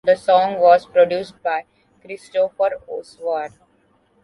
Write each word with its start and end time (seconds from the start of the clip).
The 0.03 0.15
song 0.15 0.59
was 0.59 0.87
produced 0.87 1.43
by 1.43 1.65
Christoph 2.01 2.59
Oswald. 2.87 3.51